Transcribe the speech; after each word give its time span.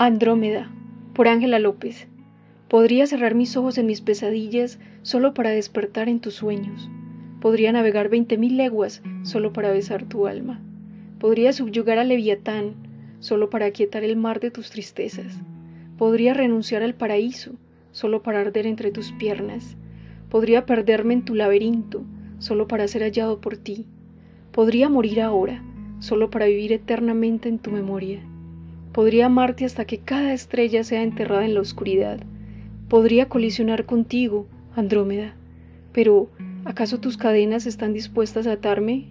Andrómeda, 0.00 0.70
por 1.12 1.26
Ángela 1.26 1.58
López. 1.58 2.06
Podría 2.68 3.08
cerrar 3.08 3.34
mis 3.34 3.56
ojos 3.56 3.78
en 3.78 3.86
mis 3.86 4.00
pesadillas 4.00 4.78
solo 5.02 5.34
para 5.34 5.50
despertar 5.50 6.08
en 6.08 6.20
tus 6.20 6.34
sueños. 6.34 6.88
Podría 7.40 7.72
navegar 7.72 8.08
veinte 8.08 8.38
mil 8.38 8.56
leguas 8.56 9.02
solo 9.24 9.52
para 9.52 9.72
besar 9.72 10.04
tu 10.04 10.28
alma. 10.28 10.60
Podría 11.18 11.52
subyugar 11.52 11.98
al 11.98 12.10
leviatán 12.10 12.76
solo 13.18 13.50
para 13.50 13.66
aquietar 13.66 14.04
el 14.04 14.14
mar 14.14 14.38
de 14.38 14.52
tus 14.52 14.70
tristezas. 14.70 15.40
Podría 15.96 16.32
renunciar 16.32 16.84
al 16.84 16.94
paraíso 16.94 17.56
solo 17.90 18.22
para 18.22 18.40
arder 18.40 18.68
entre 18.68 18.92
tus 18.92 19.10
piernas. 19.10 19.76
Podría 20.30 20.64
perderme 20.64 21.14
en 21.14 21.24
tu 21.24 21.34
laberinto 21.34 22.04
solo 22.38 22.68
para 22.68 22.86
ser 22.86 23.02
hallado 23.02 23.40
por 23.40 23.56
ti. 23.56 23.84
Podría 24.52 24.88
morir 24.88 25.20
ahora 25.22 25.60
solo 25.98 26.30
para 26.30 26.46
vivir 26.46 26.72
eternamente 26.72 27.48
en 27.48 27.58
tu 27.58 27.72
memoria. 27.72 28.22
Podría 28.98 29.26
amarte 29.26 29.64
hasta 29.64 29.84
que 29.84 29.98
cada 29.98 30.32
estrella 30.32 30.82
sea 30.82 31.04
enterrada 31.04 31.44
en 31.44 31.54
la 31.54 31.60
oscuridad. 31.60 32.18
Podría 32.88 33.28
colisionar 33.28 33.86
contigo, 33.86 34.48
Andrómeda. 34.74 35.36
Pero, 35.92 36.30
¿acaso 36.64 36.98
tus 36.98 37.16
cadenas 37.16 37.66
están 37.66 37.92
dispuestas 37.92 38.48
a 38.48 38.54
atarme 38.54 39.06